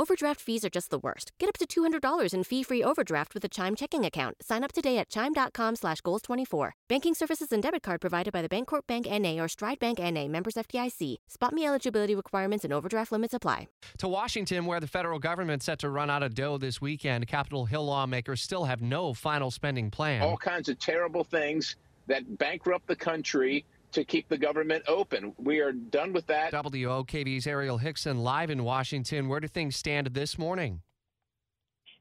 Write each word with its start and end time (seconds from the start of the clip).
Overdraft 0.00 0.40
fees 0.40 0.64
are 0.64 0.70
just 0.70 0.90
the 0.90 0.98
worst. 1.00 1.32
Get 1.40 1.48
up 1.48 1.56
to 1.56 1.66
$200 1.66 2.32
in 2.32 2.44
fee-free 2.44 2.84
overdraft 2.84 3.34
with 3.34 3.44
a 3.44 3.48
Chime 3.48 3.74
checking 3.74 4.04
account. 4.04 4.36
Sign 4.40 4.62
up 4.62 4.70
today 4.70 4.96
at 4.96 5.08
Chime.com 5.08 5.74
slash 5.74 6.02
Goals24. 6.02 6.70
Banking 6.88 7.14
services 7.14 7.50
and 7.50 7.60
debit 7.60 7.82
card 7.82 8.00
provided 8.00 8.32
by 8.32 8.40
the 8.40 8.48
Bancorp 8.48 8.86
Bank 8.86 9.10
N.A. 9.10 9.40
or 9.40 9.48
Stride 9.48 9.80
Bank 9.80 9.98
N.A. 9.98 10.28
members 10.28 10.54
FDIC. 10.54 11.16
SpotMe 11.28 11.66
eligibility 11.66 12.14
requirements 12.14 12.64
and 12.64 12.72
overdraft 12.72 13.10
limits 13.10 13.34
apply. 13.34 13.66
To 13.98 14.06
Washington, 14.06 14.66
where 14.66 14.78
the 14.78 14.86
federal 14.86 15.18
government's 15.18 15.64
set 15.64 15.80
to 15.80 15.90
run 15.90 16.10
out 16.10 16.22
of 16.22 16.32
dough 16.32 16.58
this 16.58 16.80
weekend, 16.80 17.26
Capitol 17.26 17.64
Hill 17.64 17.84
lawmakers 17.84 18.40
still 18.40 18.66
have 18.66 18.80
no 18.80 19.12
final 19.14 19.50
spending 19.50 19.90
plan. 19.90 20.22
All 20.22 20.36
kinds 20.36 20.68
of 20.68 20.78
terrible 20.78 21.24
things 21.24 21.74
that 22.06 22.38
bankrupt 22.38 22.86
the 22.86 22.94
country 22.94 23.64
to 23.92 24.04
keep 24.04 24.28
the 24.28 24.38
government 24.38 24.84
open. 24.88 25.32
We 25.38 25.60
are 25.60 25.72
done 25.72 26.12
with 26.12 26.26
that. 26.26 26.52
WOKV's 26.52 27.46
Arielle 27.46 27.80
Hixson 27.80 28.22
live 28.22 28.50
in 28.50 28.64
Washington. 28.64 29.28
Where 29.28 29.40
do 29.40 29.48
things 29.48 29.76
stand 29.76 30.08
this 30.08 30.38
morning? 30.38 30.82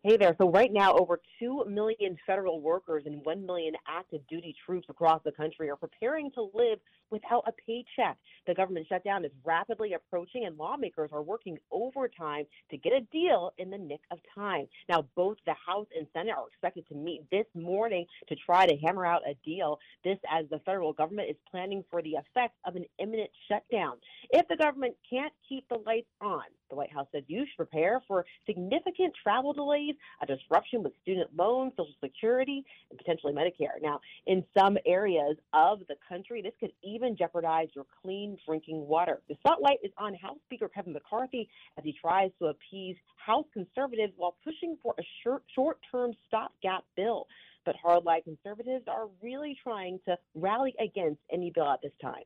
Hey 0.08 0.16
there. 0.16 0.38
So 0.38 0.50
right 0.50 0.72
now, 0.72 0.94
over 0.94 1.20
2 1.38 1.66
million 1.68 2.16
federal 2.26 2.62
workers 2.62 3.04
and 3.06 3.20
1 3.26 3.46
million 3.46 3.74
active 3.90 4.22
duty 4.30 4.56
troops 4.66 4.88
across 4.88 5.22
the 5.26 5.34
country 5.34 5.70
are 5.70 5.76
preparing 5.76 6.32
to 6.32 6.50
live 6.54 6.80
without 7.12 7.44
a 7.46 7.52
paycheck. 7.52 8.18
The 8.48 8.54
government 8.54 8.86
shutdown 8.88 9.26
is 9.26 9.32
rapidly 9.44 9.96
approaching 9.96 10.46
and 10.46 10.58
lawmakers 10.58 11.10
are 11.12 11.22
working 11.22 11.58
overtime 11.72 12.46
to 12.72 12.78
get 12.78 12.94
a 12.94 13.02
deal 13.12 13.52
in 13.58 13.70
the 13.70 13.78
nick 13.78 14.00
of 14.10 14.20
time. 14.34 14.68
Now, 14.88 15.06
both 15.14 15.40
the 15.46 15.56
House 15.56 15.88
and 15.94 16.08
Senate 16.14 16.36
are 16.38 16.48
expected 16.48 16.88
to 16.88 16.96
meet 16.96 17.30
this 17.30 17.46
morning 17.54 18.06
to 18.30 18.36
try 18.46 18.66
to 18.66 18.78
hammer 18.78 19.06
out 19.06 19.24
a 19.28 19.36
deal. 19.44 19.78
This 20.06 20.20
as 20.32 20.46
the 20.50 20.60
federal 20.60 20.94
government 20.94 21.30
is 21.30 21.36
planning 21.52 21.84
for 21.92 22.02
the 22.02 22.12
effects 22.12 22.56
of 22.66 22.78
an 22.78 22.86
imminent 23.00 23.30
shutdown. 23.50 23.98
If 24.32 24.48
the 24.48 24.58
government 24.58 24.96
can't 25.10 25.34
keep 25.48 25.68
the 25.70 25.80
lights 25.86 26.10
on, 26.22 26.44
the 26.70 26.76
White 26.76 26.92
House 26.92 27.08
says 27.14 27.24
you 27.28 27.46
should 27.46 27.58
prepare 27.58 28.02
for 28.08 28.26
significant 28.46 29.14
travel 29.22 29.54
delays, 29.54 29.96
a 30.22 30.26
disruption 30.26 30.84
with 30.84 30.94
student 31.02 31.30
loans, 31.36 31.72
Social 31.78 31.94
Security, 32.04 32.66
and 32.90 32.98
potentially 32.98 33.34
Medicare. 33.34 33.82
Now, 33.82 34.02
in 34.26 34.44
some 34.58 34.78
areas 34.86 35.38
of 35.54 35.80
the 35.88 35.96
country, 36.08 36.42
this 36.42 36.54
could 36.60 36.74
even 36.84 37.16
jeopardize 37.16 37.70
your 37.74 37.86
clean 38.02 38.38
drinking 38.46 38.86
water. 38.86 39.22
The 39.30 39.36
spotlight 39.36 39.78
is 39.82 39.92
on 39.98 40.14
House 40.16 40.38
Speaker 40.46 40.68
Kevin 40.68 40.94
McCarthy 40.94 41.50
as 41.78 41.86
he 41.86 41.94
tries 41.94 42.32
to 42.40 42.48
appease 42.48 42.98
House 43.16 43.46
conservatives 43.54 44.14
while 44.18 44.36
pushing 44.44 44.78
for 44.84 44.94
a 45.00 45.04
short 45.56 45.80
term 45.90 46.12
stopgap 46.28 46.84
bill. 46.96 47.28
But 47.66 47.76
hardline 47.86 48.24
conservatives 48.24 48.86
are 48.88 49.08
really 49.22 49.58
trying 49.62 50.00
to 50.08 50.18
rally 50.36 50.74
against 50.80 51.20
any 51.32 51.52
bill 51.52 51.70
at 51.70 51.82
this 51.82 51.92
time. 52.02 52.24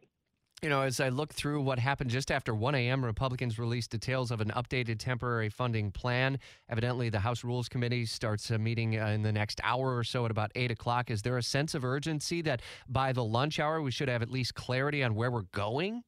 You 0.63 0.69
know, 0.69 0.83
as 0.83 0.99
I 0.99 1.09
look 1.09 1.33
through 1.33 1.63
what 1.63 1.79
happened 1.79 2.11
just 2.11 2.29
after 2.29 2.53
1 2.53 2.75
a.m., 2.75 3.03
Republicans 3.03 3.57
released 3.57 3.89
details 3.89 4.29
of 4.29 4.41
an 4.41 4.51
updated 4.55 4.99
temporary 4.99 5.49
funding 5.49 5.89
plan. 5.89 6.37
Evidently, 6.69 7.09
the 7.09 7.19
House 7.19 7.43
Rules 7.43 7.67
Committee 7.67 8.05
starts 8.05 8.51
a 8.51 8.59
meeting 8.59 8.99
uh, 8.99 9.07
in 9.07 9.23
the 9.23 9.31
next 9.31 9.59
hour 9.63 9.97
or 9.97 10.03
so 10.03 10.23
at 10.23 10.29
about 10.29 10.51
8 10.53 10.69
o'clock. 10.69 11.09
Is 11.09 11.23
there 11.23 11.35
a 11.39 11.41
sense 11.41 11.73
of 11.73 11.83
urgency 11.83 12.43
that 12.43 12.61
by 12.87 13.11
the 13.11 13.23
lunch 13.23 13.59
hour 13.59 13.81
we 13.81 13.89
should 13.89 14.07
have 14.07 14.21
at 14.21 14.29
least 14.29 14.53
clarity 14.53 15.01
on 15.01 15.15
where 15.15 15.31
we're 15.31 15.47
going? 15.51 16.03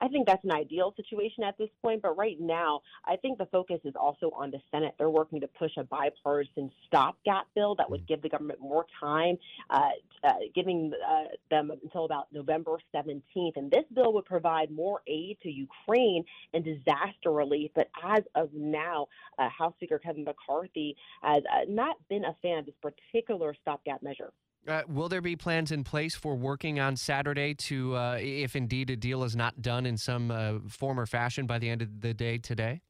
I 0.00 0.08
think 0.08 0.26
that's 0.26 0.44
an 0.44 0.52
ideal 0.52 0.94
situation 0.96 1.44
at 1.44 1.58
this 1.58 1.70
point. 1.82 2.02
But 2.02 2.16
right 2.16 2.36
now, 2.40 2.80
I 3.04 3.16
think 3.16 3.38
the 3.38 3.46
focus 3.46 3.80
is 3.84 3.94
also 3.98 4.30
on 4.36 4.50
the 4.50 4.60
Senate. 4.70 4.94
They're 4.98 5.10
working 5.10 5.40
to 5.40 5.48
push 5.48 5.72
a 5.76 5.84
bipartisan 5.84 6.70
stopgap 6.86 7.46
bill 7.54 7.74
that 7.76 7.90
would 7.90 8.02
mm. 8.02 8.08
give 8.08 8.22
the 8.22 8.28
government 8.28 8.60
more 8.60 8.86
time, 9.00 9.38
uh, 9.70 9.90
uh, 10.22 10.32
giving 10.54 10.92
uh, 11.08 11.24
them 11.50 11.70
until 11.82 12.04
about 12.04 12.28
November 12.32 12.78
17th. 12.94 13.56
And 13.56 13.70
this 13.70 13.84
bill 13.94 14.12
would 14.14 14.24
provide 14.24 14.70
more 14.70 15.00
aid 15.06 15.38
to 15.42 15.50
Ukraine 15.50 16.24
and 16.54 16.64
disaster 16.64 17.32
relief. 17.32 17.70
But 17.74 17.90
as 18.02 18.22
of 18.34 18.50
now, 18.52 19.08
uh, 19.38 19.48
House 19.48 19.74
Speaker 19.76 19.98
Kevin 19.98 20.24
McCarthy 20.24 20.96
has 21.22 21.42
uh, 21.52 21.64
not 21.68 21.96
been 22.08 22.24
a 22.24 22.36
fan 22.42 22.58
of 22.58 22.66
this 22.66 22.74
particular 22.82 23.54
stopgap 23.62 24.02
measure. 24.02 24.32
Uh, 24.68 24.82
will 24.86 25.08
there 25.08 25.22
be 25.22 25.34
plans 25.34 25.72
in 25.72 25.82
place 25.82 26.14
for 26.14 26.36
working 26.36 26.78
on 26.78 26.94
Saturday 26.94 27.54
to, 27.54 27.96
uh, 27.96 28.18
if 28.20 28.54
indeed 28.54 28.90
a 28.90 28.96
deal 28.96 29.24
is 29.24 29.34
not 29.34 29.62
done 29.62 29.86
in 29.86 29.96
some 29.96 30.30
uh, 30.30 30.58
form 30.68 31.00
or 31.00 31.06
fashion 31.06 31.46
by 31.46 31.58
the 31.58 31.70
end 31.70 31.80
of 31.80 32.02
the 32.02 32.12
day 32.12 32.36
today? 32.36 32.82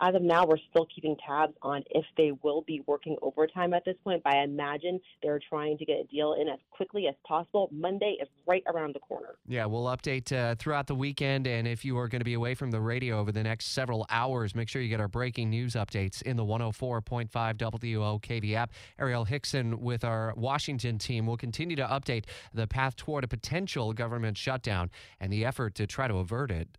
As 0.00 0.14
of 0.14 0.22
now, 0.22 0.46
we're 0.46 0.58
still 0.70 0.86
keeping 0.94 1.16
tabs 1.26 1.54
on 1.60 1.82
if 1.90 2.04
they 2.16 2.32
will 2.42 2.62
be 2.62 2.82
working 2.86 3.16
overtime 3.20 3.74
at 3.74 3.84
this 3.84 3.96
point. 4.04 4.22
But 4.22 4.34
I 4.34 4.44
imagine 4.44 5.00
they're 5.22 5.40
trying 5.48 5.76
to 5.78 5.84
get 5.84 5.98
a 5.98 6.04
deal 6.04 6.34
in 6.40 6.48
as 6.48 6.60
quickly 6.70 7.08
as 7.08 7.16
possible. 7.26 7.68
Monday 7.72 8.16
is 8.20 8.28
right 8.46 8.62
around 8.72 8.94
the 8.94 9.00
corner. 9.00 9.34
Yeah, 9.48 9.66
we'll 9.66 9.86
update 9.86 10.32
uh, 10.32 10.54
throughout 10.54 10.86
the 10.86 10.94
weekend. 10.94 11.48
And 11.48 11.66
if 11.66 11.84
you 11.84 11.98
are 11.98 12.06
going 12.06 12.20
to 12.20 12.24
be 12.24 12.34
away 12.34 12.54
from 12.54 12.70
the 12.70 12.80
radio 12.80 13.18
over 13.18 13.32
the 13.32 13.42
next 13.42 13.72
several 13.72 14.06
hours, 14.08 14.54
make 14.54 14.68
sure 14.68 14.80
you 14.80 14.88
get 14.88 15.00
our 15.00 15.08
breaking 15.08 15.50
news 15.50 15.74
updates 15.74 16.22
in 16.22 16.36
the 16.36 16.44
104.5 16.44 17.28
WOKV 17.28 18.54
app. 18.54 18.72
Arielle 19.00 19.28
Hixson 19.28 19.80
with 19.80 20.04
our 20.04 20.32
Washington 20.36 20.98
team 20.98 21.26
will 21.26 21.36
continue 21.36 21.74
to 21.74 21.86
update 21.86 22.26
the 22.54 22.68
path 22.68 22.94
toward 22.94 23.24
a 23.24 23.28
potential 23.28 23.92
government 23.92 24.36
shutdown 24.36 24.90
and 25.18 25.32
the 25.32 25.44
effort 25.44 25.74
to 25.74 25.88
try 25.88 26.06
to 26.06 26.18
avert 26.18 26.52
it. 26.52 26.78